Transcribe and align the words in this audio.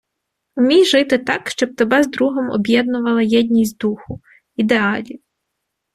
Умій 0.55 0.85
жити 0.85 1.17
так, 1.17 1.49
щоб 1.49 1.75
тебе 1.75 2.03
з 2.03 2.07
другом 2.07 2.49
об'єднувала 2.49 3.21
єдність 3.21 3.77
духу, 3.77 4.21
ідеалів... 4.55 5.19